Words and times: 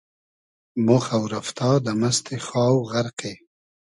مۉ 0.85 0.97
خۆ 1.05 1.21
رئفتا 1.33 1.69
دۂ 1.85 1.93
مئستی 2.01 2.37
خاو 2.47 2.75
غئرقی 2.91 3.33